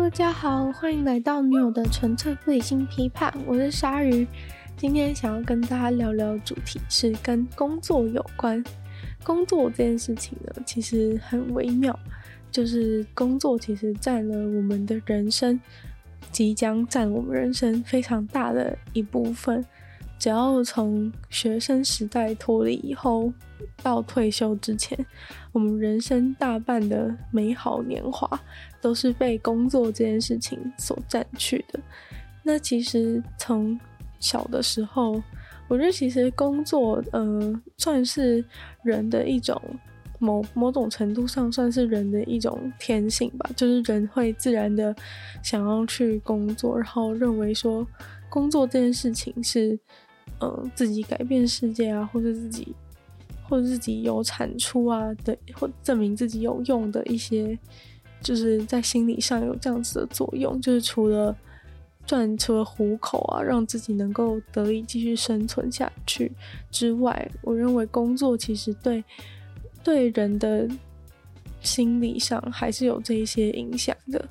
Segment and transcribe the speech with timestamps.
[0.00, 4.26] 大家好，欢迎来到女友的纯粹不理性批判，我是鲨鱼。
[4.74, 8.64] 今天想要跟大家聊聊主题是跟工作有关。
[9.22, 11.96] 工作这件事情呢，其实很微妙，
[12.50, 15.60] 就是工作其实占了我们的人生，
[16.32, 19.64] 即将占我们人生非常大的一部分。
[20.20, 23.32] 只要从学生时代脱离以后，
[23.82, 25.06] 到退休之前，
[25.50, 28.38] 我们人生大半的美好年华
[28.82, 31.80] 都是被工作这件事情所占据的。
[32.42, 33.80] 那其实从
[34.18, 35.22] 小的时候，
[35.68, 38.44] 我觉得其实工作，呃，算是
[38.82, 39.58] 人的一种
[40.18, 44.94] 某某种程度上算是人的一种天性吧，就是人会自然的
[45.42, 47.86] 想要去工作，然后认为说
[48.28, 49.80] 工作这件事情是。
[50.40, 52.74] 呃，自己改变世界啊，或者自己，
[53.46, 57.58] 或者自己有产出啊的，或证明自己有用的一些，
[58.22, 60.58] 就是在心理上有这样子的作用。
[60.58, 61.36] 就是除了
[62.06, 66.32] 赚，除了糊口啊，让自己能够得以继续生存下去
[66.70, 69.04] 之外，我认为工作其实对
[69.84, 70.66] 对人的
[71.60, 74.26] 心理上还是有这一些影响的。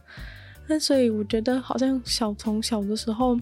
[0.68, 3.40] 那所以我觉得，好像小从小的时候。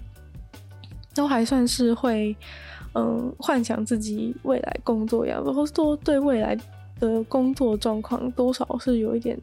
[1.17, 2.33] 都还算是会，
[2.93, 6.55] 嗯，幻想自己未来工作样子，或是说对未来
[6.99, 9.35] 的工作状况多少是有一点、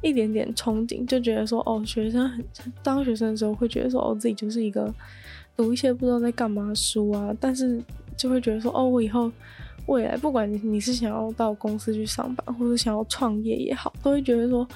[0.00, 2.44] 一点点憧憬，就觉得说，哦，学生很
[2.82, 4.92] 当学生的时候会觉得说，哦，自己就是一个
[5.54, 7.78] 读一些不知道在干嘛书啊，但是
[8.16, 9.30] 就会觉得说，哦，我以后
[9.86, 14.66] 未来不管你是想要到公司去上班，或者想要创业也好，都会觉得说，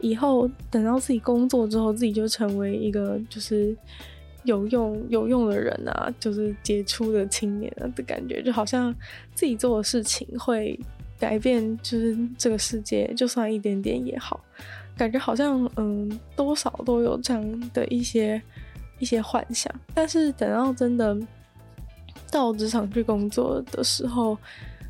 [0.00, 3.74] 以后等到自己工作之后，自己就成为一个就是。
[4.48, 8.94] 有用有用的人啊，就是杰出的青年啊的感觉，就好像
[9.34, 10.78] 自己做的事情会
[11.18, 14.40] 改变，就是这个世界，就算一点点也好，
[14.96, 18.40] 感觉好像嗯，多少都有这样的一些
[18.98, 19.70] 一些幻想。
[19.92, 21.14] 但是等到真的
[22.30, 24.38] 到职场去工作的时候，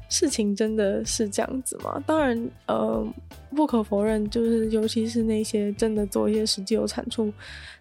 [0.09, 2.03] 事情真的是这样子吗？
[2.07, 3.07] 当然，呃，
[3.55, 7.33] 不可否认，就是尤其是那些真的做一些实际有产出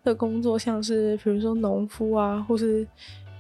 [0.04, 2.86] 的工作，像是比如说农夫啊，或是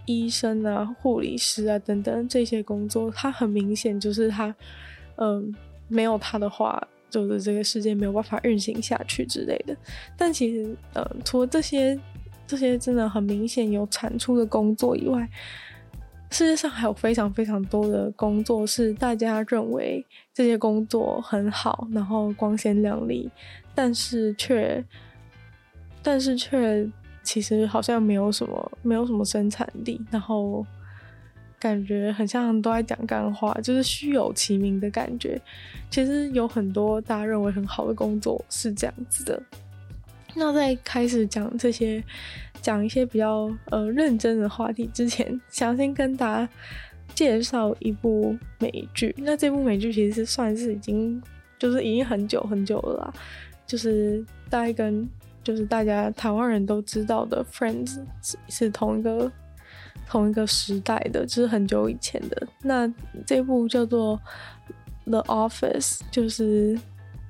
[0.06, 4.56] 医生啊、护理师啊等等这些工作，它很明显就是它，
[5.18, 5.54] 嗯、
[5.90, 9.75] 没有它的话，就是这个世界没有办法运行下去之类的。
[10.18, 12.00] 但其实，呃，除了这些
[12.48, 15.30] 这些真的很明显有产出的工作以外，
[16.29, 23.31] 世界上还有非常非常多的工作是大家认为这些工作很好，然后光鲜亮丽，
[23.73, 24.83] 但是却，
[26.03, 26.88] 但是却
[27.23, 30.65] 其实好像没有什么，没有什么生产力，然后
[31.57, 35.41] 感觉很像都在讲干话，就是虚有其名的感觉。
[35.89, 39.41] 其实有很多大家认为很好的工作是这样子的。
[40.35, 42.03] 那在开始讲这些。
[42.62, 46.50] 讲一些比较呃认真的话题之前，想先跟大家
[47.16, 49.16] 介绍一部美剧。
[49.18, 51.22] 那这部美剧其实是算是已经
[51.57, 53.13] 就是已经很久很久了啦，
[53.66, 55.07] 就是大概跟
[55.44, 57.97] 就是大家台湾人都知道的《Friends》
[58.50, 59.31] 是同一个
[60.07, 62.47] 同一个时代的，就是很久以前的。
[62.62, 62.91] 那
[63.25, 64.19] 这部叫做
[65.09, 66.78] 《The Office》，就是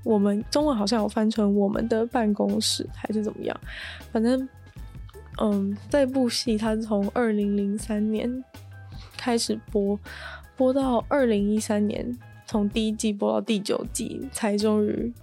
[0.04, 3.58] 我们中文好像有翻成“我们的办公室”还是怎么样，
[4.12, 4.50] 反正。
[5.40, 8.44] 嗯，这部戏它是从二零零三年
[9.16, 10.00] 开始播，
[10.56, 12.18] 播到二零一三年，
[12.48, 15.14] 从第一季播到第九季才终于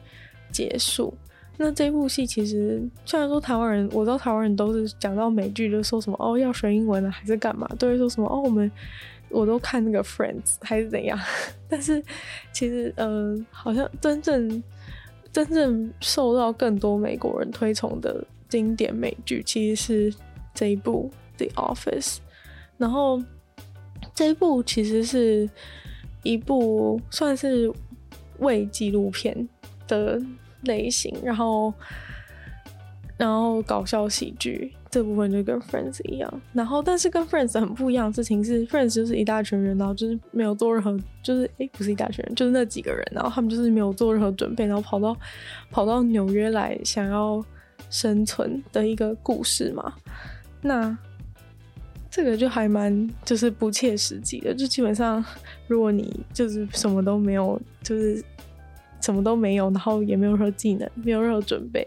[0.52, 1.12] 结束。
[1.56, 8.70] 那这部戏其实虽然说台湾人，我知道台湾人都是讲到美剧就说什么哦要学英文啊，还是干嘛，都会说什么哦我们
[9.30, 11.18] 我都看那个 Friends 还是怎样。
[11.68, 12.02] 但是
[12.52, 14.62] 其实嗯，好像真正
[15.32, 18.24] 真正受到更多美国人推崇的。
[18.54, 20.16] 经典美剧其实是
[20.54, 21.10] 这一部
[21.44, 22.16] 《The Office》，
[22.78, 23.20] 然后
[24.14, 25.50] 这一部其实是
[26.22, 27.68] 一部算是
[28.38, 29.48] 伪纪录片
[29.88, 30.22] 的
[30.62, 31.74] 类型，然后
[33.16, 45.16] 然后搞笑喜剧这部分就跟《Friends》一样，然后但是跟《Friends》很不一样的事情是，《Friends》就是一大群人，然后就是没有做任何，就是诶不是一大群人，就是那几个人，然后他们就是没有做任何准备，然后跑到
[45.72, 47.44] 跑到纽约来想要。
[47.94, 49.94] 生存的一个故事嘛，
[50.60, 50.98] 那
[52.10, 55.24] 这个就还蛮就是不切实际的，就基本上
[55.68, 58.20] 如果你就是什么都没有，就是
[59.00, 61.86] 什么都没有，然后也没有任何技能，没有任何准备，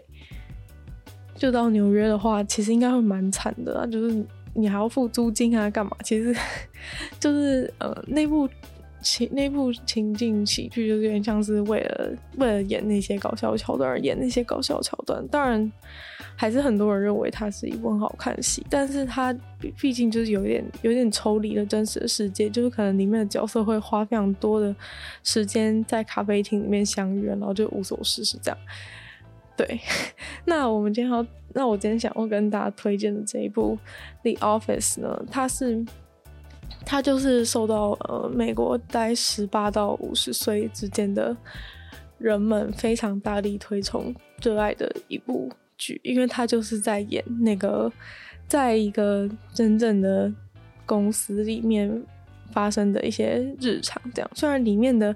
[1.34, 4.24] 就到纽约的话，其实应该会蛮惨的啊，就是
[4.54, 5.94] 你还要付租金啊，干嘛？
[6.02, 6.34] 其实
[7.20, 8.48] 就是呃，那部
[9.10, 15.26] 情那部情境喜剧，就是有点像是为了为了演那些搞笑桥段而演那些搞笑桥段。
[15.28, 15.72] 当然，
[16.36, 19.34] 还是很多人认为它是一部很好看的戏，但是它
[19.80, 24.74] 毕竟就是有点有点抽离了真实的世界，就是可能里面的角色会花非常多的
[25.24, 28.58] 时间在咖啡厅里面相遇，然后就无所事事这样。
[29.56, 29.80] 对，
[30.44, 33.76] 那我们今天要，那我今天想要跟大家推荐的这一部
[34.36, 35.84] 《The Office》呢，它是，
[36.84, 41.36] 他就是受到呃美国在十八到五十岁之间的
[42.18, 47.90] 人们非常大力推崇、热爱的一部剧，因为他就是在演那个
[48.46, 50.32] 在一个真正的
[50.86, 52.02] 公司里面
[52.52, 55.14] 发生的一些日常，这样，虽然里面的。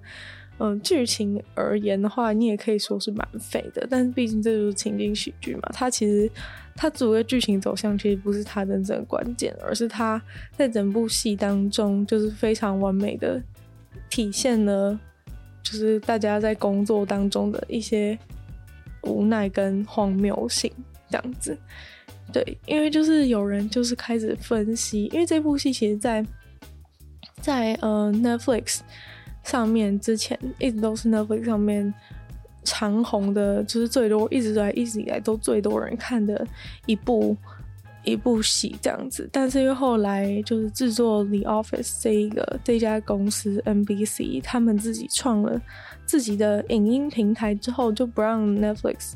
[0.58, 3.84] 嗯，剧情而言的话，你也可以说是蛮废的。
[3.90, 6.30] 但是毕竟这就是情景喜剧嘛，它其实
[6.76, 10.22] 它主要剧情走向其实不是它真正关键，而是它
[10.56, 13.42] 在整部戏当中就是非常完美的
[14.08, 14.96] 体现了，
[15.64, 18.16] 就是大家在工作当中的一些
[19.02, 20.70] 无奈跟荒谬性
[21.10, 21.58] 这样子。
[22.32, 26.24] 对，因为就是有人就是开始分析，因为这部戏其实在
[27.40, 28.80] 在呃 Netflix。
[29.44, 31.92] 上面之前一直都是 Netflix 上面
[32.64, 36.46] 长红的，就是最多一直来一直以来都最多人看的
[36.86, 37.36] 一部
[38.04, 39.28] 一部戏这样子。
[39.32, 45.60] 但是因为后来就是制作 The Office 这一个这家公司 NBC 他们自己创了
[46.06, 49.14] 自己的影音平台之后，就不让 Netflix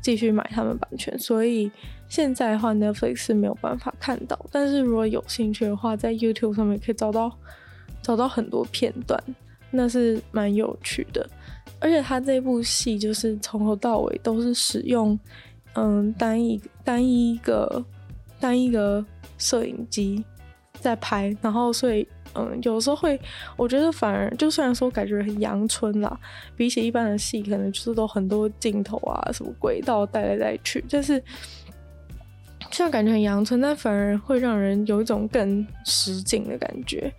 [0.00, 1.70] 继续买他们版权，所以
[2.08, 4.38] 现在的话 Netflix 是没有办法看到。
[4.52, 7.36] 但是如果有兴趣的话，在 YouTube 上面可以找到
[8.00, 9.20] 找到很多片段。
[9.70, 11.28] 那是蛮有趣的，
[11.78, 15.18] 而且他这部戏就是从头到尾都是使用，
[15.74, 17.84] 嗯，单一单一一个
[18.40, 19.04] 单一个
[19.36, 20.24] 摄影机
[20.80, 23.20] 在拍，然后所以，嗯，有时候会，
[23.56, 26.18] 我觉得反而就虽然说感觉很阳春啦，
[26.56, 31.22] 比起一般的戏，可能就是都很多镜头啊，什么轨道带来带去，但是
[32.70, 37.12] 虽然感觉很阳春，但反而会让人有一种更实景的感觉。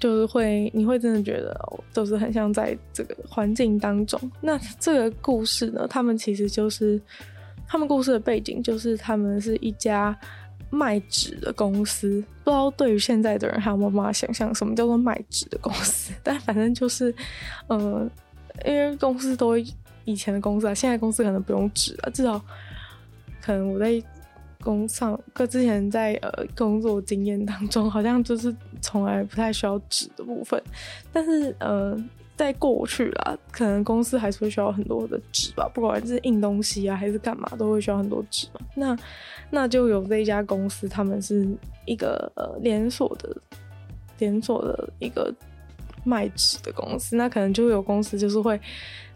[0.00, 1.54] 就是会，你会真的觉得
[1.92, 4.18] 就是很像在这个环境当中。
[4.40, 7.00] 那这个故事呢，他们其实就是
[7.68, 10.18] 他们故事的背景，就是他们是一家
[10.70, 12.24] 卖纸的公司。
[12.42, 16.12] 不知道对于现在的人还有没有办法想象什么叫做卖纸的公司？
[16.24, 17.14] 但反正就是，
[17.68, 18.10] 嗯，
[18.64, 19.56] 因为公司都
[20.04, 22.40] 以前的公司啊，现在公司可能不用纸了，至少
[23.42, 24.02] 可能我在。
[24.62, 30.62] 工上，跟之前在呃工作经验当中，好像就是从来不太需要纸的部分。
[31.12, 31.96] 但是呃，
[32.36, 38.60] 在过去啦，可能公司还是会需要很多的纸吧，不管是印东西啊还是干嘛，都会需要很多纸嘛。
[38.74, 38.96] 那
[39.50, 41.46] 那就有这一家公司，他们是
[41.86, 43.36] 一个呃连锁的
[44.18, 45.34] 连锁的一个
[46.04, 47.16] 卖纸的公司。
[47.16, 48.58] 那可能就有公司就是会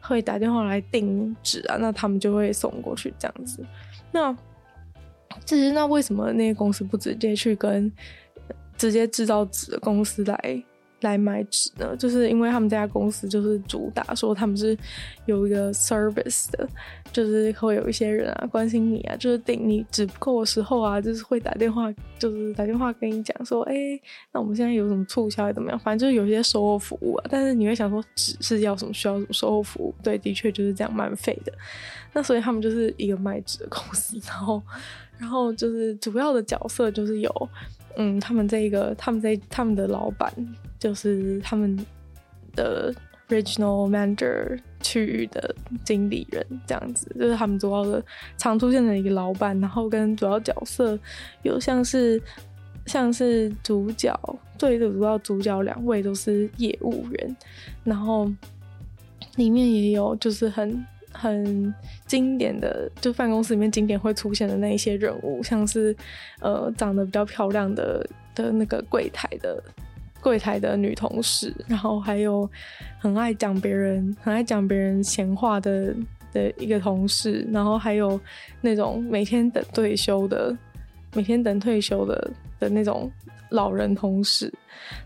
[0.00, 3.64] 会打电话来订纸啊，那他们就会送过去这样子。
[4.12, 4.36] 那
[5.44, 7.90] 其实，那为什么那些公司不直接去跟
[8.76, 10.64] 直接制造纸的公司来
[11.00, 11.94] 来买纸呢？
[11.96, 14.76] 就是因为他们这家公司就是主打说他们是
[15.26, 16.66] 有一个 service 的，
[17.12, 23.74] 就是会有一些人啊关心你啊，就是等你纸不够的时候啊，就是会打电话，就是打电话跟你讲说，哎，
[24.32, 25.78] 那我们现在有什么促销，怎么样？
[25.78, 27.24] 反正就是有些售后服务啊。
[27.28, 29.94] 但是你会想说，纸是要什么需要什么售后服务？
[30.02, 31.52] 对，的确就是这样，蛮废的。
[32.14, 34.62] 那所以他们就是一个卖纸的公司，然后。
[35.18, 37.48] 然后就是主要的角色就是有，
[37.96, 40.32] 嗯，他们这一个，他们在他们的老板
[40.78, 41.78] 就是他们
[42.54, 42.92] 的
[43.28, 45.54] regional manager 区域的
[45.84, 48.04] 经理人这样子，就是他们主要的
[48.36, 49.58] 常出现的一个老板。
[49.60, 50.98] 然后跟主要角色
[51.42, 52.20] 有像是
[52.86, 54.12] 像是主角，
[54.58, 57.36] 对的主要主角两位都是业务员，
[57.84, 58.30] 然后
[59.36, 60.84] 里面也有就是很。
[61.24, 61.74] 很
[62.06, 65.96] 经典的，就办公室里面经典会出现的那一些人物，像是
[66.40, 69.62] 呃长得比较漂亮的的那个柜台的
[70.20, 72.46] 柜台的女同事，然后还有
[72.98, 75.94] 很爱讲别人很爱讲别人闲话的
[76.30, 78.20] 的一个同事，然后还有
[78.60, 80.54] 那种每天等退休的
[81.14, 83.10] 每天等退休的的那种。
[83.54, 84.52] 老人同事，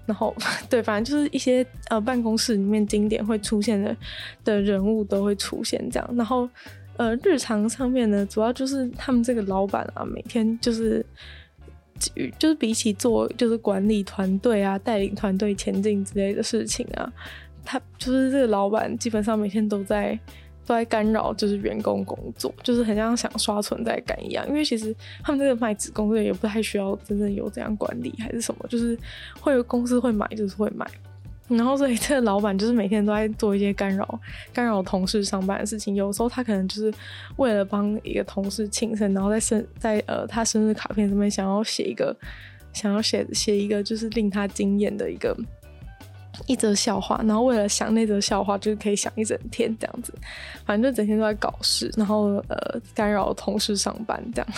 [0.07, 0.35] 然后
[0.69, 3.97] 对，反正就是一些呃办公室里面经典会出现的
[4.45, 6.49] 的人物都会出现这样，然后
[6.97, 11.05] 呃日常上面呢，主要就是他们这个老板啊，每天就是
[12.39, 17.13] 就是比起做就是管理团队啊、带领团队前进之类的事情啊，
[17.65, 20.19] 他就是这个老板基本上每天都在。
[20.69, 24.47] 都在干扰，就是员工工作，就是很像想刷存在感一样。
[24.47, 28.97] 因为其实他们这个卖子公司也不太需要真正有这样管理还是什么，就是
[29.41, 30.87] 会有公司会买，就是会买。
[31.49, 34.21] 然后所以这个老板就是每天都在做一些干扰
[34.53, 35.95] 干扰同事上班的事情。
[35.95, 36.93] 有时候他可能就是
[37.39, 42.15] 为了帮一个同事庆生，然后在生在呃他生日卡片上面想要写一个
[42.75, 45.35] 想要写写一个就是令他惊艳的一个
[46.47, 50.13] 一则笑话，然后为了想那则笑话，就是可以想一整天这样子，
[50.65, 54.49] 反正就整天都在搞事，然后呃干扰同事上班这样。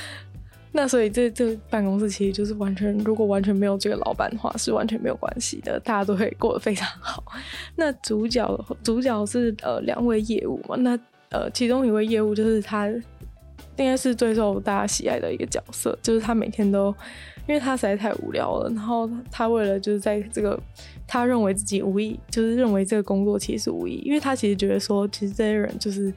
[0.72, 7.24] 那所以这这办公室其实就是完全，如果完全没有这个老板的话，是完全没有关系的，大家都会过得非常好。
[7.76, 10.98] 那主角主角是呃两位业务嘛，那
[11.30, 16.94] 呃其中一位业务就是他应该是最受大家喜爱的一个角色，就是他每天都。
[17.46, 20.60] 因为他实在太无聊了，然后他为了就是在这个
[21.06, 26.12] 他认为自己无意，就是认为这个工作其实是无意，因为他其实觉得说，其实这些人就是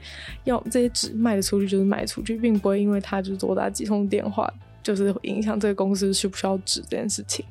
[0.45, 7.45] 要这些纸卖得出去就是卖出去，并不会因为他就是多打几通电话，就是影响这个公司需不需要纸这件事情，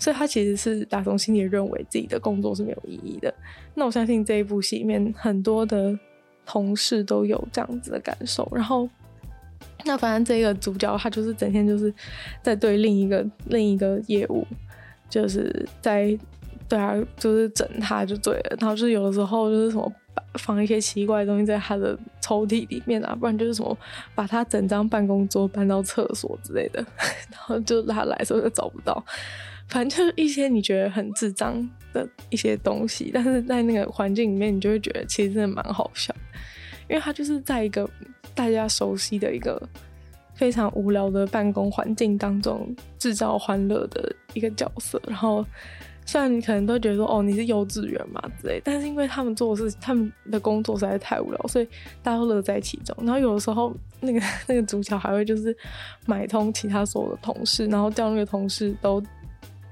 [0.00, 3.32] 所以他其实是打从心里认为自己的工作是没有意义的。
[3.74, 5.96] 那我相信这一部戏里面很多的
[6.44, 8.88] 同事都有这样子的感受，然后。
[9.84, 11.92] 那反正这个主角他就是整天就是
[12.42, 14.46] 在对另一个另一个业务，
[15.08, 16.16] 就是在
[16.68, 18.56] 对啊，就是整他就对了。
[18.60, 19.92] 然后就是有的时候就是什么
[20.34, 23.76] 放一些奇怪的东西在他的抽屉里面啊，不然就是什么
[24.14, 26.84] 把他整张办公桌搬到厕所之类的，
[27.30, 29.04] 然后就他来的时候就找不到。
[29.68, 31.56] 反正就是一些你觉得很智障
[31.94, 36.14] 的一些东西，但是在那个环境里面，你就会觉得其实真的蛮好笑，
[36.92, 37.88] 因为他就是在一个。
[38.34, 39.60] 大家熟悉的一个
[40.32, 45.44] 非常无聊的办公环境当中制造欢乐的一个角色，然后
[46.06, 51.68] 虽然你可能都觉得说哦，你是幼稚园嘛之类，但是因为他们做的是他们的工作实在是太无聊，所以
[52.02, 52.96] 大家都乐在其中。
[53.02, 53.70] 然后有的时候
[54.00, 55.54] 那个那个主角还会就是
[56.06, 59.02] 买通其他所有的同事，然后叫那个同事都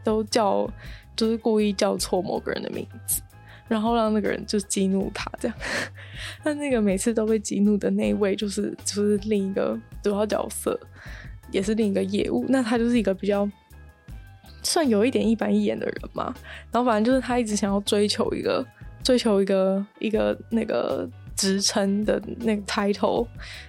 [0.05, 0.71] 都叫
[1.17, 3.23] 就是故意叫错某个人的名字。
[3.71, 5.57] 然后让那个人就激怒他，这样。
[6.45, 10.79] 那那个每次都被激怒的那位，就是就是另一个主要角色，
[11.53, 12.45] 也是另一个业务。
[12.49, 13.49] 那他就是一个比较
[14.63, 16.35] 算有一点一板一眼的人嘛。
[16.73, 18.67] 然后反正就是他一直想要追求一个
[19.05, 21.09] 追求一个一个那个。
[21.41, 23.27] 职称的那个 title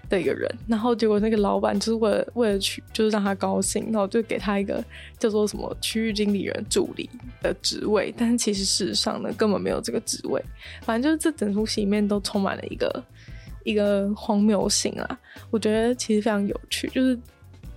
[0.10, 4.84] 的一个人，然后结果那个老板就是为了为了去就是让他高兴，然后就给他一个
[5.18, 7.10] 叫做什么区域经理人助理
[7.42, 10.44] 的职位，但是其实事实上呢根本没有这个职位。
[10.82, 13.04] 反正就是这整出戏里面都充满了一个
[13.64, 16.90] 一个荒谬性啊，我觉得其实非常有趣。
[16.90, 17.18] 就是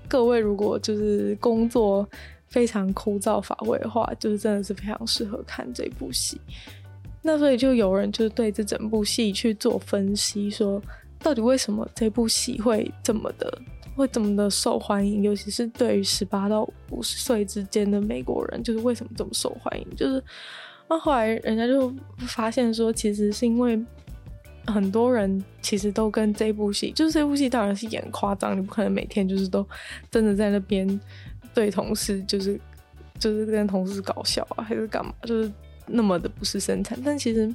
[0.09, 2.05] 各位如果就是工作
[2.49, 6.41] 非常枯燥乏味的话，就是真的是非常适合看这部戏。
[7.27, 10.81] 那所以就有人就是对这整部戏去做分析，说
[11.21, 13.59] 到底为什么这部戏会这么的
[13.97, 19.87] 会这么的受欢迎，尤其是对于十八到五十岁之间的美国人，就是为什么这么受欢迎？
[19.97, 20.23] 就是
[20.87, 21.91] 那后来人家就
[22.27, 23.83] 发现说，其实是因为
[24.67, 29.67] 很多人其实都跟这部戏，就是这部戏当然是演夸张，你不可能每天就是都
[30.11, 31.01] 真的在那边
[31.55, 32.61] 对同事就是
[33.19, 35.51] 就是跟同事搞笑啊，还是干嘛，就是。
[35.87, 37.55] 那么的不是生产，但其实，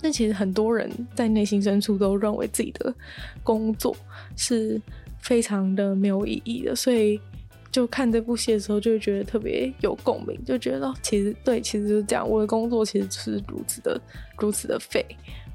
[0.00, 2.94] 但其实很多人在内心深处都认为自己的
[3.42, 3.96] 工作
[4.36, 4.80] 是
[5.20, 7.20] 非常的没有意义的，所以
[7.70, 14.00] 就看这部戏的时候，就会觉得特别有共鸣，就觉得，其实对，其实就是这样，我的工作其实是如此的、
[14.38, 15.04] 如此的废，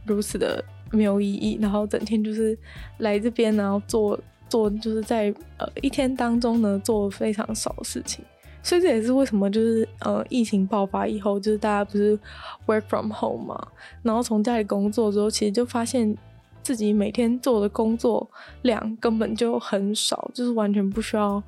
[0.06, 2.58] 如此的没有意义，然后整天就是
[3.00, 8.24] 来这边，然后做做，就是在呃一天当中呢，做非常少的事情。
[8.64, 12.18] 所以这也是为什么，就是呃，疫情爆发以后，就是大家不是
[12.66, 13.68] work from home 嘛，
[14.02, 16.16] 然后从家里工作之后，其实就发现
[16.64, 18.26] 自己每天做的工作
[18.62, 21.44] 量根本就很少，就是完全不需要，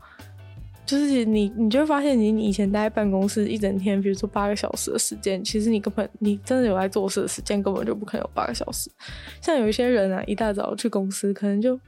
[0.86, 8.92] 就是你你就会发现，你你以前待在办公室一整天，比如说八个小时的时间，其实你根本你真的有在做事的时间，根本就不可能有八个小时。
[9.42, 11.80] 像有一些人啊，一大早去公司，可能就。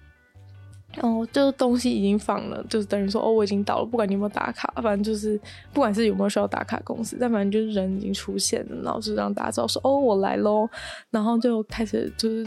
[1.01, 5.39] 哦，就是东西已经放了，就是等于说哦，我已经到了，不管你有没有打卡，反正就是
[5.73, 10.67] 不管是有没有需要打卡公司，但反正就是人已经出现了，然后就让大家知道说哦，我来喽，
[11.11, 12.45] 然后就开始就是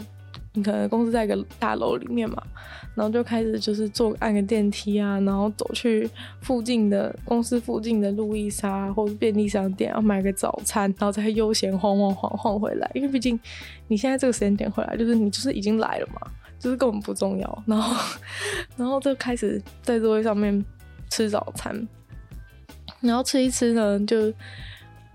[0.53, 2.43] 你可能公司在一个大楼里面嘛，
[2.93, 6.09] 然后就开始就是坐按个电梯啊，然后走去
[6.41, 13.39] 附近的公司附近的路易莎或者便利商店，然后买个早餐，然后再悠闲晃晃晃晃回来，因为毕竟
[13.87, 16.19] 你现在这个时间点回来，就是你就是已经来了嘛。
[16.61, 17.95] 就是根本不重要，然后，
[18.77, 20.63] 然后就开始在座位上面
[21.09, 21.75] 吃早餐，
[22.99, 24.31] 然后吃一吃呢，就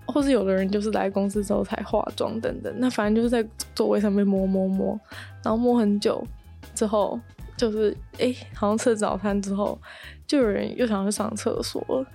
[0.05, 4.99] 或是有的人就是来公司之后才化妆等等，那反正就是在座位上面摸摸摸，
[5.41, 6.21] 然后摸很久
[6.75, 7.17] 之后，
[7.55, 9.79] 就是哎，好像吃早餐之后，
[10.27, 12.05] 就有人又想去上厕所了。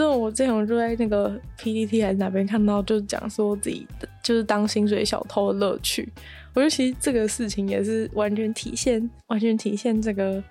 [0.00, 6.08] 就我之前我就在那个 PTT 还是哪边看到，就是讲说自己的就是当薪水小偷的乐趣。
[6.54, 10.42] 我觉得其实这个事情也是完全体现，完全体现这个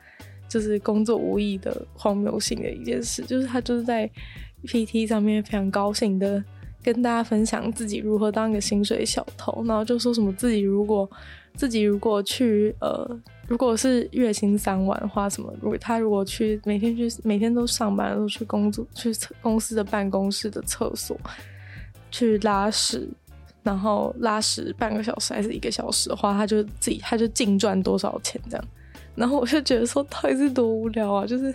[0.48, 3.24] 就是工作无意的荒谬性的一件事。
[3.24, 4.08] 就是他就是在
[4.68, 6.44] P T 上面非常高兴的
[6.84, 11.10] 跟大家分享自己如何当一个薪水小偷，然后就说什么自己如果
[11.56, 13.20] 自己如果去呃。
[13.50, 15.52] 如果是月薪三万的话，什么？
[15.60, 21.20] 如果他如果去每天去每天都上班，都去工作，去公司的办公室的厕所
[22.12, 23.10] 去拉屎，
[23.64, 28.66] 然后拉屎半个小时还是一个小时的话，他就自己他就净赚多少钱这样。
[29.16, 31.26] 然后我就觉得说，到底是多无聊啊！
[31.26, 31.54] 就是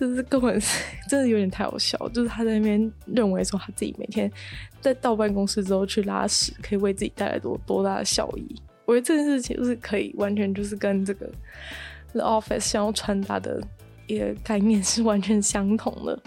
[0.00, 4.32] 就是根本是 真的有点太好笑，就是他在那边认为说他自己每天
[4.80, 8.56] 在到办公室之后去拉屎，可以为自己带来多多大的效益。
[8.84, 11.30] 我觉得这件事情就是可以完全就是跟这个
[12.12, 13.62] The Office 想要传达的
[14.06, 16.18] 一个概念是完全相同的，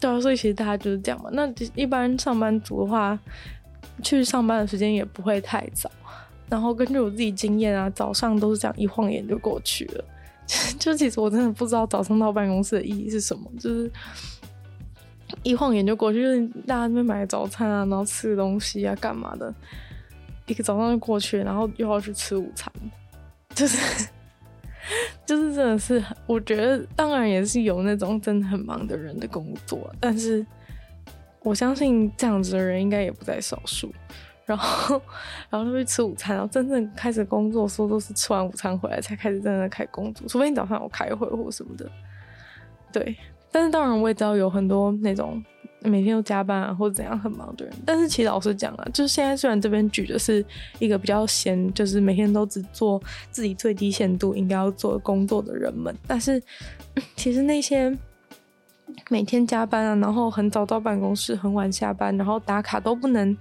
[0.00, 1.30] 对啊，所以其实大家就是这样嘛。
[1.32, 3.18] 那一般上班族的话，
[4.02, 5.90] 去上班的时间也不会太早，
[6.50, 10.04] 然后根据我自己经验啊，早上都是这样一晃眼就过去了。
[10.78, 13.90] 就其实我真的不知道早上到办公室的意义是什么，就是
[15.42, 19.52] 一晃眼就过去，就是大家那边买早餐啊，然后吃东西啊，干嘛的。
[20.46, 22.72] 一个早上就过去，然后又要去吃午餐，
[23.54, 24.08] 就是
[25.24, 30.46] 就是真的是，我觉得当然也是有那种真的很忙的人的工作，但是
[31.42, 33.92] 我相信这样子的人应该也不在少数。
[34.44, 35.02] 然后，
[35.50, 41.90] 然后就去吃午餐，然后真正开始工作，说都是吃完午餐回来才开始真正开工作，除非你早上有开会或什么的。
[42.92, 43.16] 对，
[43.50, 45.44] 但是当然我也知道有很多那种。
[45.86, 50.44] 每天都加班啊，或者怎样很忙的人，但是其实老实讲啊，就是现在虽然这边举的是
[50.78, 53.00] 一个比较闲，就是每天都只做
[53.30, 56.42] 自己最低限度应该要做的工作的人们，但是
[57.16, 57.96] 其实那些
[59.08, 63.36] 每天加班啊，然后很早到办公室，很晚下班，然后打卡都不能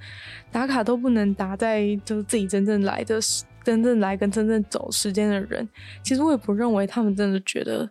[0.52, 3.20] 打卡都不能打在就是自己真正来的
[3.64, 5.68] 真正来跟真正走时间的人，
[6.04, 7.90] 其实我也不认为他们真的觉得。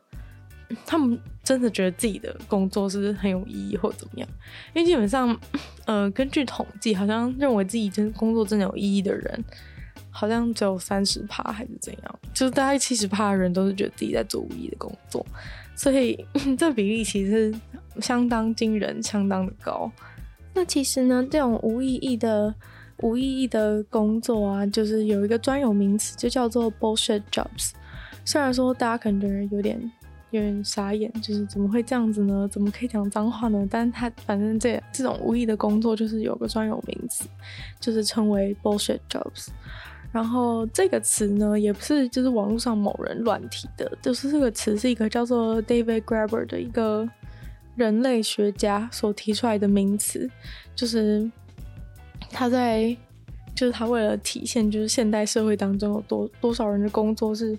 [0.86, 4.28] 他们真的觉得自己的工作是很有意义或怎么样？
[4.74, 5.38] 因为基本上，
[5.84, 9.44] 呃，根据统计，好像认为自己真工作真的有意义的人，
[10.10, 12.18] 好像只有三十趴还是怎样？
[12.32, 15.24] 就是大概七十趴的人都是觉得自己在做无意义的工作，
[15.76, 16.24] 所以
[16.58, 17.54] 这比例其实
[18.00, 19.90] 相当惊人，相当的高。
[20.54, 22.54] 那其实呢，这种无意义的
[22.98, 27.72] 无意义的工作啊，就是有一个专有名词，就叫做 bullshit jobs。
[28.24, 29.92] 虽然说大家可能觉得有点。
[30.36, 32.48] 有点傻眼，就是怎么会这样子呢？
[32.50, 33.66] 怎么可以讲脏话呢？
[33.70, 37.24] 但他反正这这种无意的工作，就是有个专有名词，
[37.80, 39.48] 就是称为 bullshit jobs。
[40.12, 47.08] 然后这个词呢，也不是就是网络上某人乱提的，就是这个词是一个叫做 David Graeber 的一个
[47.76, 50.30] 人类学家所提出来的名词，
[50.74, 51.30] 就是
[52.30, 52.96] 他在。
[53.54, 57.56] 就是他为了体现，就是现代社会当中有多多少人的工作是，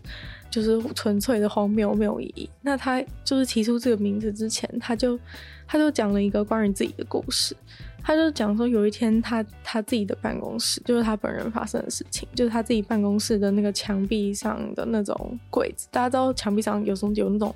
[0.49, 2.49] 就是纯粹的荒谬没有意义。
[2.61, 5.19] 那他就是提出这个名字之前，他就
[5.67, 7.55] 他就讲了一个关于自己的故事。
[8.03, 17.55] 他就讲说，有一天他他自己的办公室，就是他本人发生的事情，就是他自己办公室的那个墙壁上的那种柜子，大家知道墙壁上有种有那种。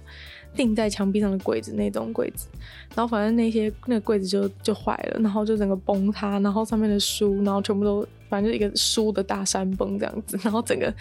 [0.56, 2.48] 钉在墙壁上的柜子，那种柜子，
[2.96, 10.94] 然后反正那些那个柜子就就坏了，然后就整个崩塌，然后上面的书，然后全部都反正就一个书的大山崩这样子， 然后整个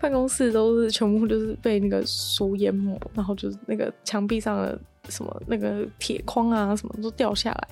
[0.00, 7.68] 办公室都是全部就是被那个书淹没，然后就是那个墙壁上的什么那个铁框啊什么都掉下来，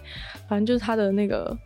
[0.49, 1.57] 反正就是他的那个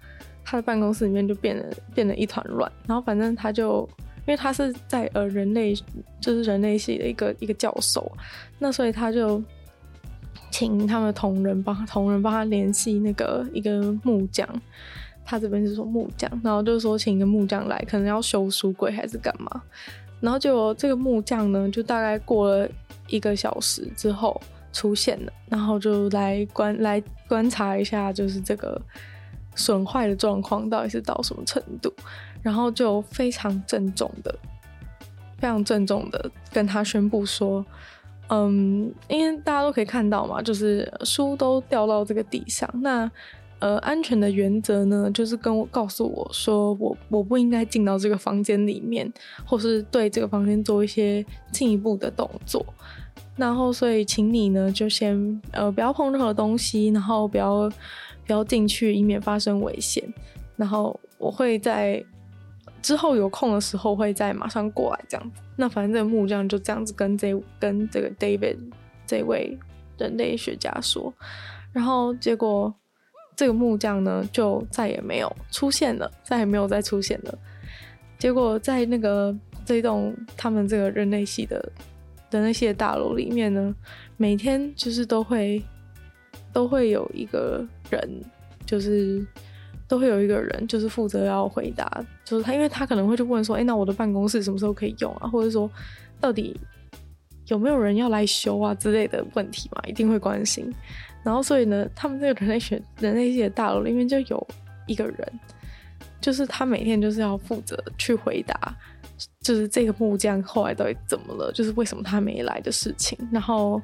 [0.45, 3.89] 他的办公室里面就变得变得一团乱，然后反正他就。
[4.25, 5.75] 因为他是在呃人类，
[6.21, 8.11] 就是人类系的一个一个教授，
[8.59, 9.43] 那所以他就
[10.51, 14.49] 请他们同仁帮同仁帮他联系那个一个木匠，
[15.25, 19.63] 他这边是说木匠，然后就说请一个木匠来，可能要修书柜还是干嘛，
[20.21, 22.69] 然后就这个木匠呢，就大概过了
[23.09, 24.41] 一个小时之后
[24.73, 28.81] 出现了，然后就来观来观察一下，就是这个
[29.57, 31.93] 损坏的状况到底是到什么程度。
[32.43, 34.37] 然后就非常郑重的、
[35.39, 37.65] 非常郑重的跟他宣布说
[38.29, 42.69] ：“嗯，因为大家都可以看到嘛，就是书都掉到这个地上。
[42.83, 43.09] 那
[43.61, 49.13] 呃，安全的原则呢，就是跟我告诉我说，我我不应该进到这个房间里面，
[49.47, 52.67] 或是对这个房间做一些进一步的动作。
[53.37, 57.71] 然后，所以请你呢，就先呃不要碰任何东西，然后不要
[58.27, 60.03] 不要进去，以免发生危险。
[60.57, 62.05] 然后我会在。”
[62.83, 65.41] 之后有空的时候会再马上过来这样子。
[65.57, 68.59] 那反正这个木匠就这样子跟这跟这个 David
[69.07, 69.57] 这位
[69.99, 71.13] 人类学家说，
[71.73, 72.75] 然后结果
[73.37, 77.39] 这个木匠呢就再也没有出现了，再也没有再出现了。
[78.19, 81.73] 结果在那个这栋他们这个人类系的
[82.31, 83.75] 人类系的大楼里面呢，
[84.17, 85.63] 每天就是都会
[86.53, 88.23] 都会有一个人，
[88.65, 89.25] 就是
[89.87, 95.29] 都会有一个人就是负责要回答，就是他，因为他可能会去问说，哎，那我的办公室什么时候可以用啊？
[95.29, 95.71] 或者说
[96.21, 96.59] 到底。
[97.49, 99.83] 有没有人要来修啊之类的问题嘛？
[99.85, 100.73] 一定会关心。
[101.25, 104.47] 然后所以呢，他们这个人类学人类系的大楼里面就有
[104.87, 105.41] 一个人，
[106.21, 108.75] 就是他每天就是要负责去回答，
[109.41, 113.19] 就是这个木匠后来到底怎么了，就是为什么他没来的事情。
[113.31, 113.83] 然后。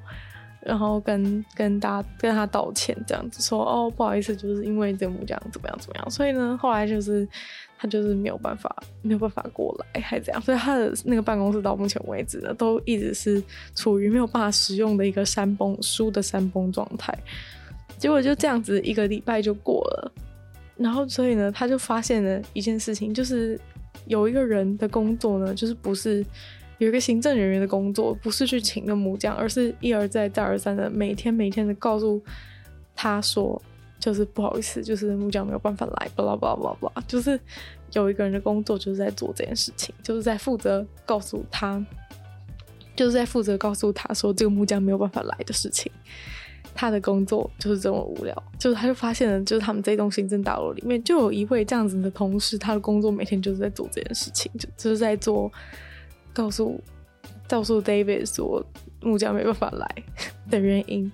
[0.68, 7.26] 然后跟跟大家跟他道歉，这样子说哦，不好意思，就是因为这木匠怎么样怎么样，所以呢，后来就是
[7.78, 13.42] 他就是没有办法没有办法过来，还这样，所以他的那个办公室到目前为止呢，都一直是
[13.74, 17.16] 处于没有办法使用的一个山崩书的山崩状态。
[17.96, 20.12] 结果就这样子一个礼拜就过了，
[20.76, 23.58] 然后所以呢，他就发现了一件事情，就是
[24.04, 26.22] 有一个人的工作呢，就是不是。
[26.78, 32.20] 有一个行政人员的工作，不是去请个木匠，而是一而再、再而三的每天每天的告诉
[32.94, 33.60] 他说，
[33.98, 37.38] 就是不好意思，就是木匠没有办法来，巴拉巴拉巴拉巴拉，就是
[37.94, 41.84] 有一个人的工作就是在做这件事情，就是在负责告诉他，
[42.94, 45.90] 就是在负责告诉他说这个木匠没有办法来的事情。
[46.74, 55.50] 他的工作就是这么无聊，就是他就发现了，就是他们这栋行政大楼里面就有一位这样子的同事，他的工作每天就是在做这件事情，就就是在做。
[56.38, 56.80] 告诉
[57.48, 58.64] 告诉 David 说
[59.02, 59.88] 木匠没办法来
[60.48, 61.10] 的原因，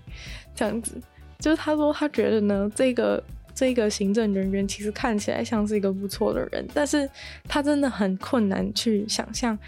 [0.54, 1.00] 这样子
[1.38, 7.08] 就是他说他觉得呢，这个这个行政人员其实看起来像是一个不错的人，但是
[7.48, 9.58] 他真的很困难去想象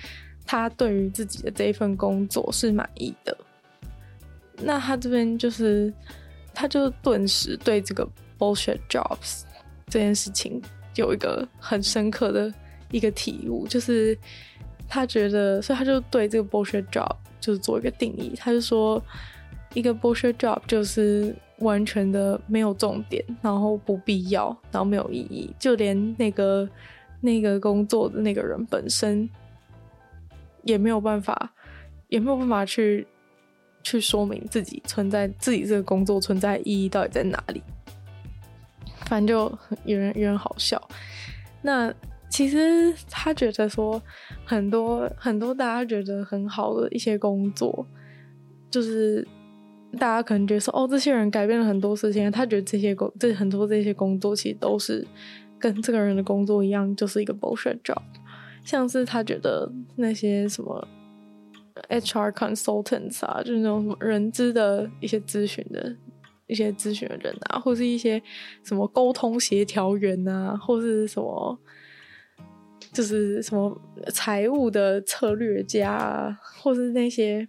[0.44, 3.34] 他对于自己的这一份工作是满意的。
[4.58, 5.90] 那他这边就是
[6.52, 8.06] 他就顿时对这个
[8.38, 9.44] bullshit jobs
[9.86, 10.60] 这件事情
[10.96, 12.52] 有一个很深刻的
[12.90, 14.18] 一个体悟，就是。
[14.88, 18.32] 他觉得，所以他就对这个 bullshit job 就是做一个定义。
[18.36, 19.02] 他就说，
[19.74, 26.68] 一个 bullshit job 就是完全的没有重点，然后不必要，然后没有意义，就连那个
[27.20, 29.28] 那个工作的那个人本身
[30.62, 31.52] 也没有办法，
[32.08, 33.06] 也没有办法去
[33.82, 37.62] 去说明自己存在自己这个工作存在意义到底在哪里。
[39.06, 40.80] 反正就有人有人好笑。
[41.62, 41.92] 那。
[42.36, 44.02] 其实他觉得说
[44.44, 47.86] 很多很多大家觉得很好的一些工作，
[48.70, 49.26] 就是
[49.92, 52.30] 大家可能觉得说哦，这些人改变了很多事情。
[52.30, 55.02] 他觉得这些工这很多这些工作其实都是
[55.58, 58.02] 跟这个人的工作一样，就是一个 bullshit job。
[58.62, 60.86] 像是他觉得那些什么
[61.88, 65.96] HR consultants 啊，就是那种什么人资的一些咨询的
[66.48, 68.22] 一些咨询的人啊，或是一些
[68.62, 71.58] 什么沟通协调员啊，或是什么。
[72.96, 73.78] 就是什么
[74.10, 77.46] 财务的策略家啊，或是那些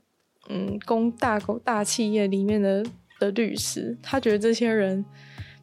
[0.49, 2.85] 嗯公大公大企业里面的
[3.17, 5.05] 的律师，他觉得这些人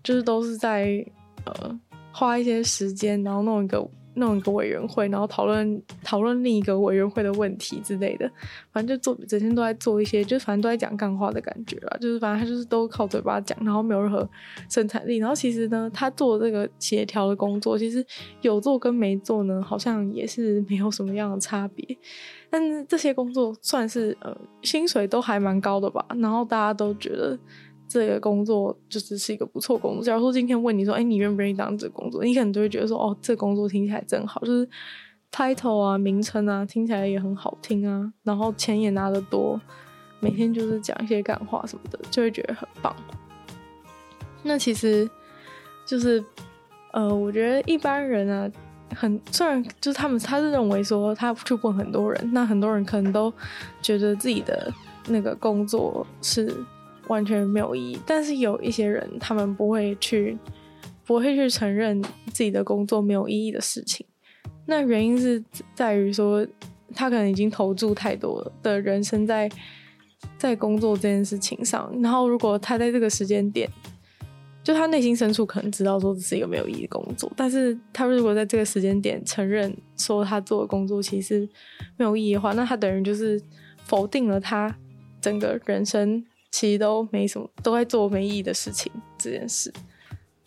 [0.02, 1.04] 就是都是在
[1.44, 1.78] 呃
[2.10, 3.86] 花一些时间，然后弄一个。
[4.14, 8.30] 弄一个委员会，然后讨论讨论另一个委员会的问题之类的，
[8.72, 11.96] 反正就做整天都在做一些，就反正都在讲干话的感觉啦。
[12.00, 14.28] 就是反正他就是都靠嘴巴讲，然后没有任何
[14.68, 15.18] 生产力。
[15.18, 18.04] 然后其实呢，他做这个协调的工作，其实
[18.40, 21.98] 有做跟没做呢，好像也是没有什么样的差别。
[22.50, 27.38] 但是这些工作算是呃薪水都还蛮高的吧，然后大家都觉得。
[27.86, 30.02] 这个工作就是是一个不错工作。
[30.02, 32.24] 假如说今天问你说，哎，你愿不愿意当这个工作？
[32.24, 34.68] 你可能就会觉得说，哦，这工作听起来真好，就是
[35.30, 39.60] title 啊、名称啊，听起来也很好听啊，然后钱也拿得多，
[40.18, 42.94] 每天就是讲一些干话什么的，就会觉得很棒。
[44.42, 45.08] 那其实
[45.86, 46.24] 就是，
[46.92, 48.50] 呃，我觉得一般人啊，
[48.94, 53.32] 很虽然就是他们他是认为说，他去问很多人，那很多人可能都
[53.80, 54.72] 觉得自己的
[55.08, 56.52] 那个工作是。
[57.08, 60.38] 完全没有意义，但是有一些人，他们不会去，
[61.04, 62.00] 不会去承认
[62.32, 64.06] 自己的工作没有意义的事情。
[64.66, 65.42] 那原因是
[65.74, 66.46] 在于说，
[66.94, 69.50] 他可能已经投注太多的人生在
[70.38, 71.92] 在工作这件事情上。
[72.02, 73.68] 然后，如果他在这个时间点，
[74.62, 81.46] 就他内心深处可能知道说这是一个没有意义的工作，但是他如果在这个时间点承认说他做的工作其实
[81.98, 83.38] 没有意义的话，那他等于就是
[83.84, 84.74] 否定了他
[85.20, 86.24] 整个人生。
[86.54, 89.72] 其实都没什么，都在做没意义的事情这件事。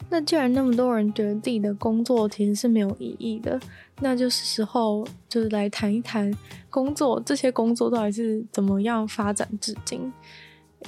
[0.09, 3.59] 那既然那么多人觉得自己的工作其实是没有意义的，
[3.99, 6.33] 那就是时候就是来谈一谈
[6.69, 10.09] 工作，这些工作到底是怎么样发展至今。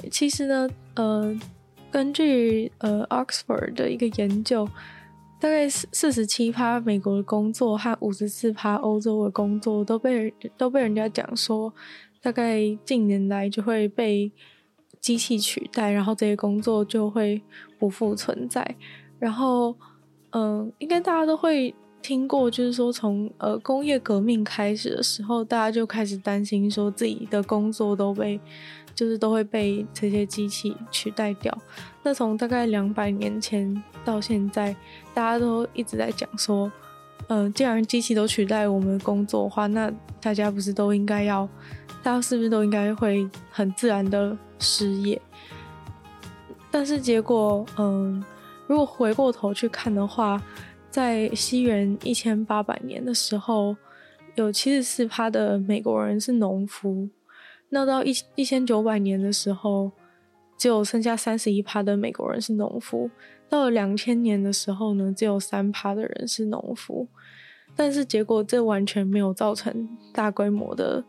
[0.09, 1.37] 其实呢，呃，
[1.91, 4.65] 根据呃 Oxford 的一个研究，
[5.37, 11.73] 大概四四十七趴美国的工作和五十四趴欧洲的工作都被都被人家讲说，
[12.21, 14.31] 大概近年来就会被
[15.01, 17.41] 机器取代，然后这些工作就会
[17.77, 18.75] 不复存在。
[19.17, 19.75] 然后，
[20.31, 28.39] 嗯、应该大家都会听过，就是说从呃工业革命开始的时候，大家就开始担心说自己的工作都被。
[28.95, 31.57] 就是都会被这些机器取代掉。
[32.03, 34.75] 那从大概两百年前到现在，
[35.13, 36.69] 大家都一直在讲说，
[37.27, 41.47] 呃，既然机器都取代我们的工作的话，那大家不是都应该要，
[42.01, 45.21] 大家是不是都应该会很自然的失业？
[46.71, 48.23] 但是结果，嗯，
[48.67, 50.41] 如果回过头去看的话，
[50.89, 53.75] 在西元一千八百年的时候，
[54.35, 57.09] 有七十四趴的美国人是农夫。
[57.69, 59.91] 那到一一千九百年的时候，
[60.57, 63.09] 只有剩下三十一趴的美国人是农夫。
[63.49, 67.07] 到了两千年的时候呢，只有三趴的人是农夫。
[67.75, 71.03] 但是结果这完全没有造成大规模的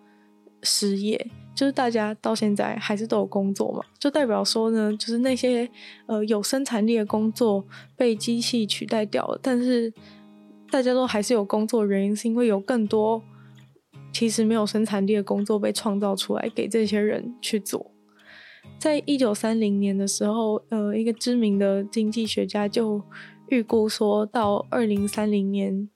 [0.63, 5.69] 失业，就是大家到现在还是都有工作嘛，就代表说呢，就是那些
[6.07, 7.65] 呃有生产力的工作
[7.97, 9.93] 被机器取代掉了，但是
[10.71, 13.23] 大家都还是有工作，原因是因为有更多。
[14.13, 17.93] 其实没有生产力的工作被创造出来给这些人去做。
[18.77, 23.01] 在一九三零年的时候，呃，一个知名的经济学家就
[23.51, 25.89] 预估说，到二零三零年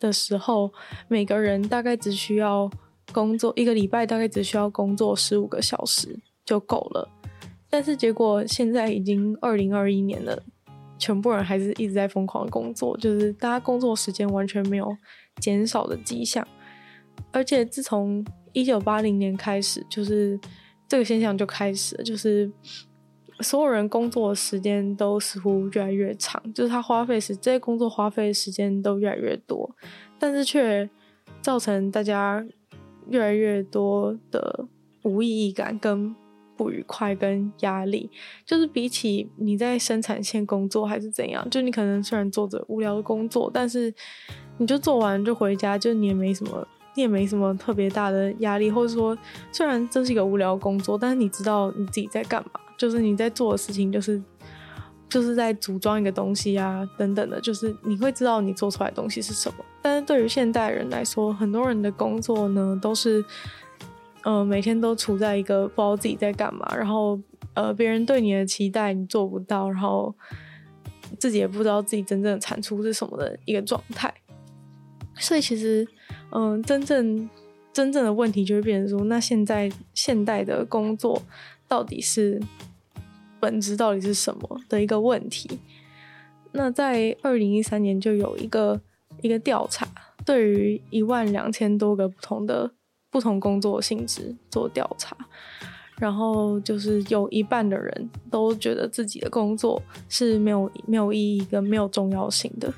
[0.00, 0.72] 的时候，
[1.06, 2.68] 每个人大概只需要
[3.12, 7.08] 工作一个礼拜，大概只需要工作十五个小时就够了。
[7.68, 10.42] 但是结果现在已经二零二一年了，
[10.98, 14.96] 全部人还是一直在疯狂工作，就是大家工作时间完全没有
[15.40, 16.46] 减少的迹象。
[17.32, 20.38] 而且自从一九八零年开始，就是
[20.88, 22.50] 这个现象就开始了，就是
[23.38, 29.70] 所有人工作的时间都似乎越来越长，就是他花费时这些工作花费的时间都越来越多，
[30.18, 30.88] 但是却
[31.40, 32.44] 造成大家
[33.08, 34.66] 越来越多的
[35.02, 36.14] 无意义感、跟
[36.56, 38.10] 不愉快、跟压力。
[38.44, 43.92] 就是比起你在生产线工作还是怎样，就你可能虽然做着无聊的工作，但是
[44.58, 46.66] 你就做完就回家，就你也没什么。
[46.96, 49.16] 你也没什么特别大的压力，或者说，
[49.52, 54.20] 虽然这是一个无聊工作，但是你知道你自己在干嘛，就是你在做的事情，就是
[55.10, 59.64] 就是在组装一个东西啊，等等的，就是你会知道你做出来的东西是什么。
[59.82, 63.22] 但是对于现代人来说，很多人的工作呢，都是，
[64.22, 67.20] 呃，每天都处在一个不知道自己在干嘛，然后
[67.52, 70.14] 呃，别人对你的期待你做不到，然后
[71.18, 74.14] 自己也不知道自己真正的产出是什么的一个状态。
[75.16, 75.86] 所以其实。
[76.32, 77.28] 嗯，真正
[77.72, 81.20] 真正的问题就会变成说，那现在现代的工作
[81.66, 82.40] 到底是
[83.40, 85.58] 本质到底是什么的一个问题？
[86.52, 88.80] 那在二零一三年就有一个
[89.22, 89.88] 一个调查，
[90.24, 92.70] 对于一万两千多个不同的
[93.10, 95.16] 不同工作性质做调查，
[95.98, 102.72] 然后就是有一半的人都觉得自己的工作是没有没有意义跟没有重要性的，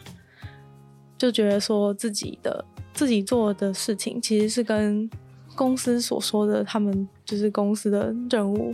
[1.18, 2.64] 就觉得说自己的。
[2.94, 5.08] 自己做的事情其实是跟
[5.56, 8.70] 公司所说的，他们就是公司的任务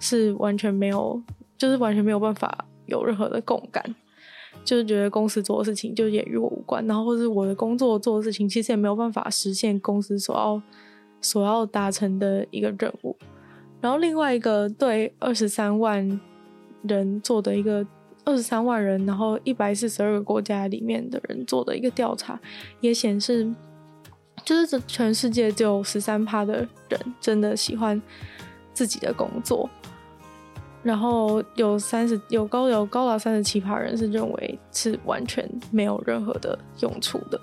[0.00, 1.20] 是完全没有，
[1.56, 3.94] 就是完全没有办法有任何的共感，
[4.64, 10.62] 就是觉得公司做的事情就也与我无关，然后或是我的工作做的事情其实也没有办法实现公司所要
[11.20, 13.16] 所要达成的一个任务。
[13.80, 16.20] 然后另外一个对二十三万
[16.82, 17.86] 人做的一个。
[18.28, 22.36] 二十三万人，然后一百四十二个国家里面的人做的一个调查，
[22.80, 23.48] 也显示，
[24.44, 28.02] 就是这全世界只有十三趴的人真的喜欢
[28.76, 29.68] 自己的工作，
[30.82, 37.40] 然后有三十有高有高达三十七趴人是认为是完全没有任何的用处的。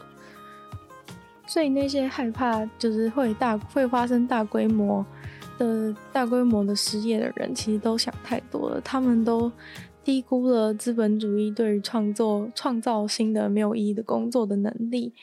[1.47, 5.03] 所以那些害怕就是会大会发生大规模
[5.57, 9.51] 的大规模的失业的人，其实都想太多了，他们都。
[10.05, 15.13] 低估了资本主义对于创作、创造新的没有意义的工作的能力。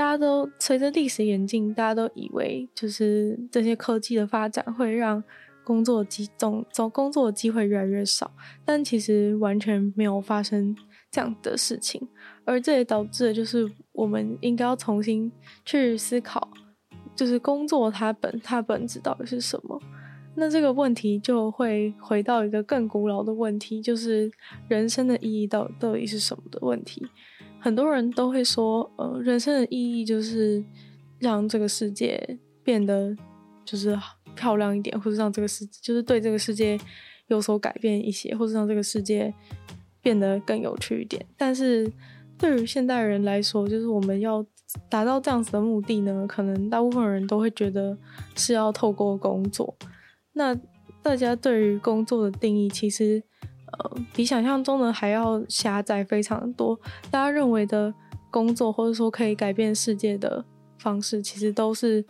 [0.00, 5.22] 大家都随着历史演进，大家都以为就是这些科技的发展会让
[5.62, 8.32] 工作机总总工作的机会越来越少，
[8.64, 10.74] 但其实完全没有发生
[11.10, 12.08] 这样的事情。
[12.46, 15.30] 而这也导致了，就是我们应该要重新
[15.66, 16.48] 去思考，
[17.14, 19.78] 就是工作它本它本质到底是什么。
[20.34, 24.32] 那这个问题就会回到一个更古老的问题，就是
[24.66, 27.06] 人生的意义到到底是什么的问题。
[27.60, 30.64] 很多人都会说，呃，人生的意义就是
[31.18, 33.14] 让这个世界变得
[33.64, 33.96] 就是
[34.34, 36.78] 漂亮一点，或者让这个世就是对这个世界
[37.26, 39.32] 有所改变一些，或者让这个世界
[40.00, 41.24] 变得更有趣一点。
[41.36, 41.90] 但是
[42.38, 44.44] 对于现代人来说，就是我们要
[44.88, 47.98] 达到这样子的目的呢，可能大部分人都会觉得
[48.34, 49.76] 是要透过工作。
[50.32, 50.58] 那
[51.02, 53.22] 大家对于工作的定义，其实
[53.78, 56.78] 呃比想象中的还要狭窄非常多。
[57.10, 57.92] 大家认为的
[58.30, 60.44] 工作，或者说可以改变世界的
[60.78, 62.04] 方式，其实都是。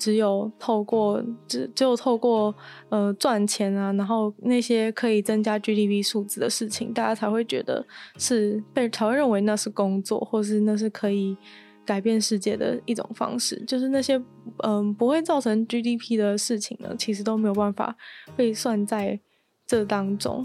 [0.00, 2.54] 只有透过只只有透过
[2.88, 7.84] 呃赚钱啊，然后那些可以增加 GDP 数字的事情，大家才会觉得
[8.16, 11.36] 是被才会认为那是工作，或是那是可以
[11.84, 13.60] 改变世界的一种方式。
[13.66, 14.22] 就是那些
[14.58, 17.96] 嗯、不会造成 GDP 的事情呢，其实都没有办法
[18.36, 19.18] 被算在
[19.66, 20.44] 这当中。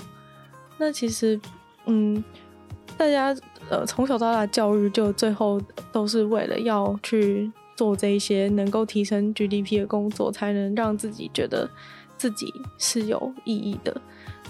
[0.84, 1.40] 那其实
[1.86, 2.24] 嗯，
[2.98, 3.36] 大家
[3.70, 7.52] 呃从小到大教育就最后都是为了要去。
[7.76, 11.68] 做这一些能够提升 GDP 的工作，才能让自己觉得
[12.20, 14.00] 自己是有意义的。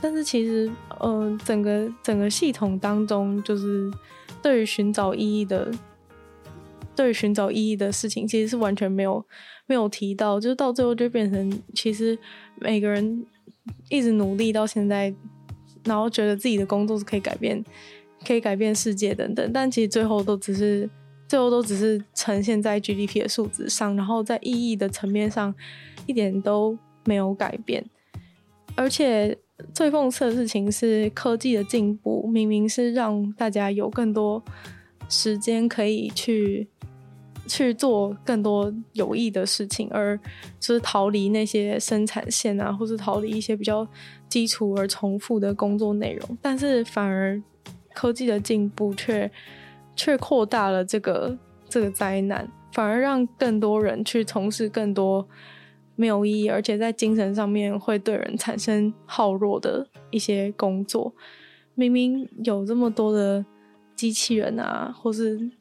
[0.01, 0.69] 但是其实，
[0.99, 3.89] 嗯、呃，整个整个系统当中，就是
[4.41, 5.71] 对于寻找意义的，
[6.93, 9.25] 对于寻找意义的事情，其实是完全没有
[9.67, 10.37] 没有提到。
[10.37, 12.19] 就是到最后就变成，其实
[12.55, 13.25] 每个人
[13.89, 15.15] 一直努力到现在，
[15.85, 17.63] 然后觉得自己的工作是可以改变，
[18.25, 20.89] 可以改变世界等等，但其实最后都只是。
[21.25, 25.55] 最后都只是呈现在 GDP 的数值上，然后在意义的层面上
[26.05, 27.83] 一点都没有改变。
[28.75, 29.35] 而且
[29.73, 34.43] 最讽刺的事情是，科技的进步明明是让大家有更多
[35.09, 36.67] 时间可以去
[37.47, 40.19] 去做更多有益的事情，而
[40.59, 43.87] 就是逃离那些生产线啊，或是逃离一些比较
[44.33, 47.41] 基础而重复的工作内容，但是反而
[47.93, 49.29] 科技的进步却。
[49.95, 51.37] 却扩大了这个
[51.69, 55.27] 这个灾难，反而让更多人去从事更多
[55.95, 61.13] 没有意义，而且在精神上面会对人产生耗弱的一些工作。
[61.75, 63.45] 明明有这么多的
[63.95, 65.51] 机器人啊，或是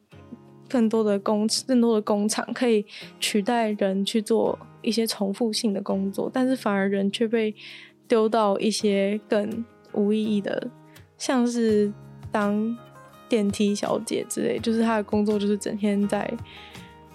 [0.67, 2.87] 更多的工更多的工厂可以
[3.21, 7.55] 取代人去做一些重复性的工作，但是反而人却被
[8.13, 10.69] 丢到一些更无意义的，
[11.17, 11.91] 像是
[12.31, 12.77] 当。
[13.29, 16.31] 电梯小姐之类，就是她的工作就是整天在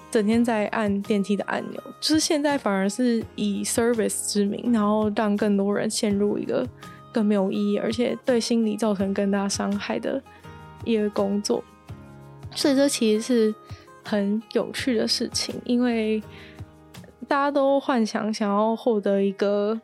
[0.09, 6.67] 整天在按电梯的按钮，就是现在反而是以 service 之名，然后让更多人陷入一个
[7.13, 10.19] 更没有意义，而且对心理造成更大伤害的
[10.83, 11.63] 一个工作。
[12.55, 13.55] 所以这其实是
[14.03, 16.19] 很有趣的事情，因为
[17.27, 19.79] 大家都幻想想要获得一个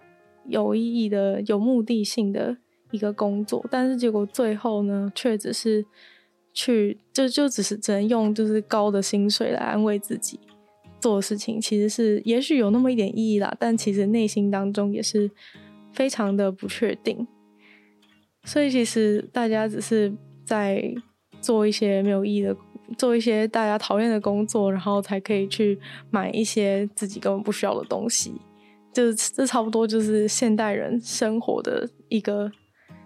[0.47, 2.58] 有意义的、有目的性的
[2.91, 5.86] 一个工作，但是结果最后呢，却只是。
[6.56, 10.39] 去就就只是只能用就是高的薪水来安慰自己
[10.99, 15.32] 做事情，其实是也许有那么一点意义啦，但其实内心当中也是
[15.91, 17.27] 非常的不确定。
[18.43, 20.13] 所以其实大家只是
[20.45, 20.93] 在
[21.41, 22.56] 做一些没有意义的，
[22.99, 25.79] 做一些大家讨厌的工作，然后才可以去
[26.12, 28.32] 买一些自己根本不需要的东西。
[28.93, 32.51] 就这差不多就是现代人生活的一个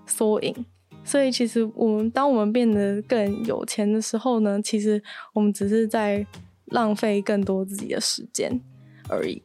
[0.05, 0.65] 缩影。
[1.03, 5.01] 所以，其实我们当我们变得更有钱的时候呢，其实
[5.33, 6.27] 我们只是在
[6.65, 8.59] 浪费更多自己的时间
[9.07, 9.41] 而已。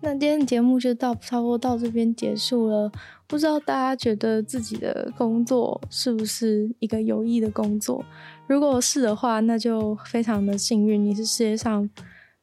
[0.00, 2.90] 那今天节目就到差不多到这边结束了。
[3.26, 8.02] 不知道大家觉得自己的工作是不是一个有益的工作？
[8.46, 11.88] 如果是的话，那就非常的幸运，你是世界上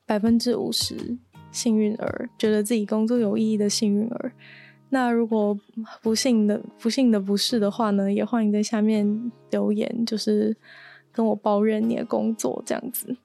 [0.06, 1.17] 百分之五十
[1.58, 4.32] 幸运儿，觉得自己工作有意义的幸运儿。
[4.89, 5.58] 那如果
[6.02, 10.56] 不幸的不幸的不是的话呢，也欢迎在下面留言，就是
[11.12, 13.17] 跟我抱怨你的工作这样子。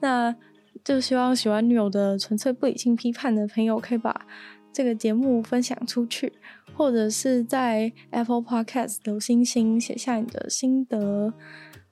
[0.00, 0.34] 那
[0.82, 4.26] 就希望喜欢女友的纯粹不理性批判的朋友，可以把
[4.72, 6.32] 这个节目分享出去，
[6.74, 11.34] 或者是在 Apple Podcast 留星星，写下你的心得。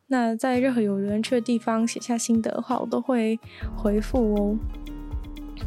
[0.09, 3.39] 那在任何有人去的地方写下心得的话，我都会
[3.77, 4.59] 回复哦。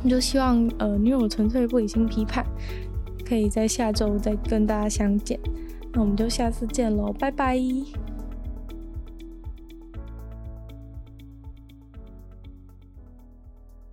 [0.04, 2.46] 那就希望呃，女友纯粹不理性批判。
[3.28, 5.40] 可以在下周再跟大家相见，
[5.92, 7.60] 那我们就下次见喽，拜拜。